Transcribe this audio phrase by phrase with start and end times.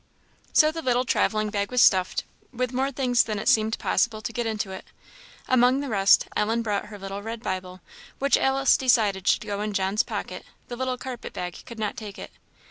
[0.51, 4.33] So the little travelling bag was stuffed, with more things than it seemed possible to
[4.33, 4.83] get into it.
[5.47, 7.81] Among the rest, Ellen brought her little red Bible,
[8.17, 12.17] which Alice decided should go in John's pocket; the little carpet bag could not take
[12.17, 12.31] it.